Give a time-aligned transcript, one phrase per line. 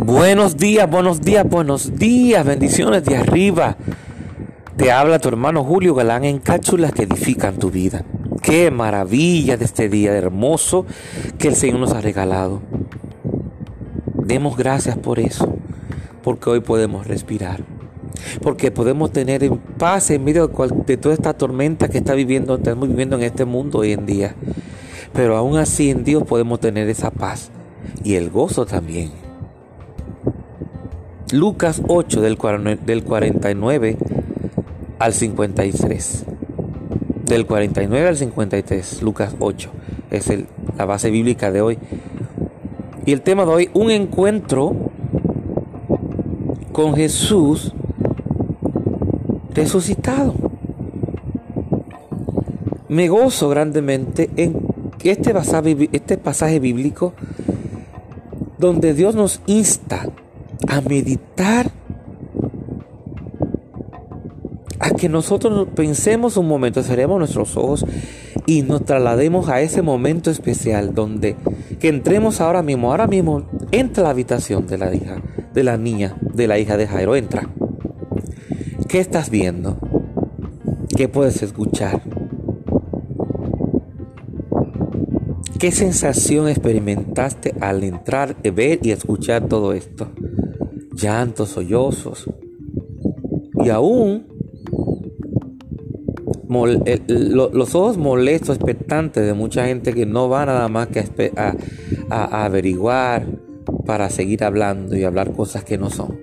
[0.00, 3.76] Buenos días, buenos días, buenos días, bendiciones de arriba.
[4.76, 8.04] Te habla tu hermano Julio Galán en cápsulas que edifican tu vida.
[8.40, 10.86] Qué maravilla de este día hermoso
[11.36, 12.62] que el Señor nos ha regalado.
[14.14, 15.52] Demos gracias por eso,
[16.22, 17.64] porque hoy podemos respirar,
[18.40, 20.46] porque podemos tener paz en medio
[20.86, 24.36] de, toda esta tormenta que está viviendo, estamos viviendo en este mundo hoy en día.
[25.12, 27.50] Pero aún así en Dios podemos tener esa paz
[28.04, 29.27] y el gozo también.
[31.32, 33.96] Lucas 8 del 49
[34.98, 36.24] al 53.
[37.26, 39.70] Del 49 al 53, Lucas 8.
[40.10, 40.32] Es
[40.78, 41.78] la base bíblica de hoy.
[43.04, 44.74] Y el tema de hoy, un encuentro
[46.72, 47.74] con Jesús
[49.52, 50.34] resucitado.
[52.88, 54.56] Me gozo grandemente en
[55.04, 57.12] este pasaje, este pasaje bíblico
[58.56, 60.06] donde Dios nos insta
[60.66, 61.70] a meditar,
[64.80, 67.84] a que nosotros pensemos un momento, cerremos nuestros ojos
[68.46, 71.36] y nos traslademos a ese momento especial donde
[71.78, 75.76] que entremos ahora mismo, ahora mismo entra a la habitación de la hija, de la
[75.76, 77.48] niña, de la hija de Jairo, entra.
[78.88, 79.78] ¿Qué estás viendo?
[80.96, 82.02] ¿Qué puedes escuchar?
[85.58, 90.08] ¿Qué sensación experimentaste al entrar, ver y escuchar todo esto?
[91.00, 92.28] Llantos, sollozos.
[93.64, 94.26] Y aún
[96.48, 101.54] los ojos molestos, expectantes de mucha gente que no va nada más que a,
[102.44, 103.26] averiguar
[103.84, 106.18] para seguir hablando y hablar cosas que no son.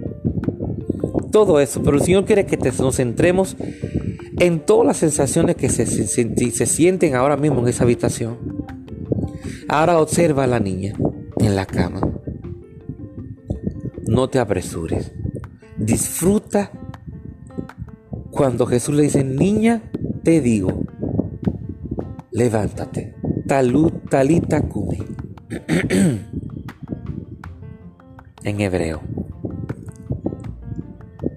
[1.31, 3.57] Todo eso, pero el Señor quiere que nos centremos
[4.39, 8.37] en todas las sensaciones que se, se sienten ahora mismo en esa habitación.
[9.67, 10.95] Ahora observa a la niña
[11.39, 12.14] en la cama
[14.15, 15.11] no te apresures.
[15.77, 16.71] Disfruta
[18.31, 19.83] cuando Jesús le dice, niña,
[20.23, 20.83] te digo,
[22.31, 23.13] levántate.
[23.45, 25.03] Talut, talita kumi.
[28.43, 29.01] en hebreo.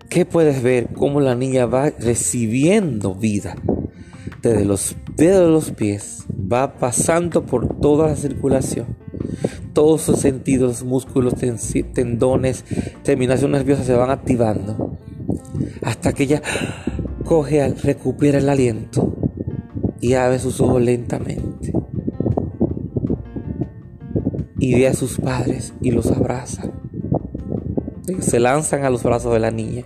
[0.09, 0.89] ¿Qué puedes ver?
[0.95, 3.57] Cómo la niña va recibiendo vida.
[4.41, 9.08] Desde los dedos de los pies va pasando por toda la circulación
[9.73, 11.35] todos sus sentidos, músculos,
[11.93, 12.65] tendones,
[13.03, 14.99] terminaciones nerviosas se van activando
[15.83, 16.43] hasta que ella
[17.25, 19.15] coge, recupera el aliento
[20.01, 21.73] y abre sus ojos lentamente
[24.59, 26.71] y ve a sus padres y los abraza.
[28.21, 29.85] se lanzan a los brazos de la niña.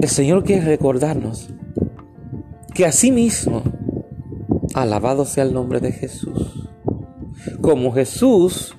[0.00, 1.50] El Señor quiere recordarnos
[2.74, 3.62] que así mismo
[4.74, 6.68] Alabado sea el nombre de Jesús.
[7.60, 8.76] Como Jesús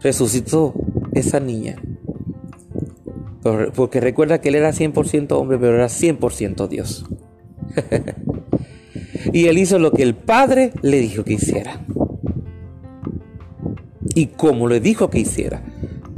[0.00, 0.74] resucitó
[1.12, 1.76] esa niña.
[3.74, 7.06] Porque recuerda que él era 100% hombre, pero era 100% Dios.
[9.32, 11.84] y él hizo lo que el Padre le dijo que hiciera.
[14.14, 15.62] Y como le dijo que hiciera.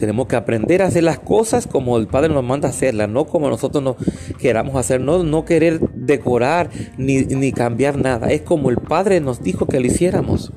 [0.00, 3.50] Tenemos que aprender a hacer las cosas como el Padre nos manda hacerlas, no como
[3.50, 3.96] nosotros no
[4.38, 8.28] queramos hacer, no, no querer decorar ni, ni cambiar nada.
[8.28, 10.54] Es como el Padre nos dijo que lo hiciéramos.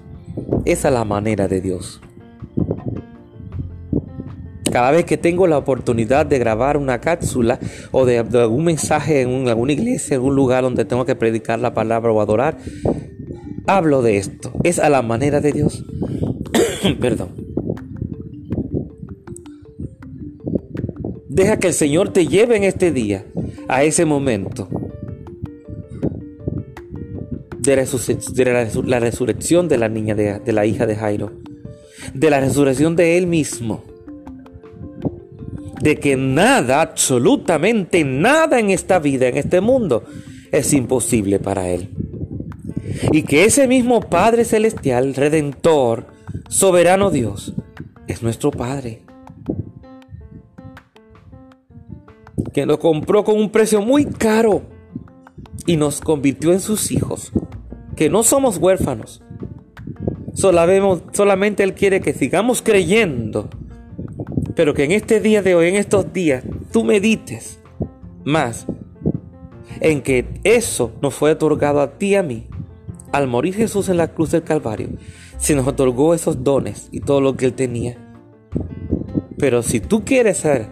[0.63, 1.99] Esa es la manera de Dios.
[4.71, 7.59] Cada vez que tengo la oportunidad de grabar una cápsula
[7.91, 11.73] o de, algún mensaje en alguna iglesia, en algún lugar donde tengo que predicar la
[11.73, 12.57] palabra o adorar,
[13.67, 14.53] hablo de esto.
[14.63, 15.83] Es a la manera de Dios.
[17.01, 17.42] Perdón.
[21.33, 23.25] Deja que el Señor te lleve en este día
[23.67, 24.69] a ese momento
[27.57, 27.75] de,
[28.85, 31.31] la, resurrección de la niña, de, de la hija de Jairo,
[32.13, 33.83] de la resurrección de Él mismo,
[35.81, 40.03] de que nada, absolutamente nada en esta vida, en este mundo,
[40.51, 41.89] es imposible para Él.
[43.11, 46.05] Y que ese mismo Padre Celestial, Redentor,
[46.47, 47.55] Soberano Dios,
[48.07, 49.02] es nuestro Padre
[52.53, 54.61] que nos compró con un precio muy caro
[55.65, 57.31] y nos convirtió en sus hijos,
[57.95, 59.23] que no somos huérfanos.
[60.33, 63.49] solamente Él quiere que sigamos creyendo,
[64.55, 67.59] pero que en este día de hoy, en estos días, tú medites
[68.23, 68.67] más
[69.79, 72.47] en que eso nos fue otorgado a ti y a mí.
[73.11, 74.89] Al morir Jesús en la cruz del Calvario,
[75.37, 77.97] se nos otorgó esos dones y todo lo que Él tenía.
[79.37, 80.69] Pero si tú quieres ser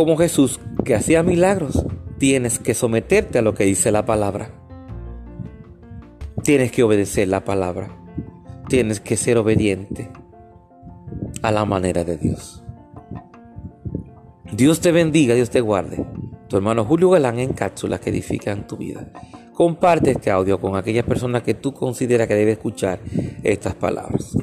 [0.00, 1.84] como Jesús que hacía milagros,
[2.16, 4.50] tienes que someterte a lo que dice la palabra.
[6.42, 7.94] Tienes que obedecer la palabra.
[8.66, 10.08] tienes que ser obediente
[11.42, 12.64] a la manera de Dios.
[14.52, 16.06] Dios te bendiga, Dios te guarde.
[16.48, 19.12] Tu hermano Julio Galán en cápsulas que edifican tu vida.
[19.52, 23.00] Comparte este audio con aquellas personas que tú consideras que debe escuchar
[23.42, 24.34] estas palabras.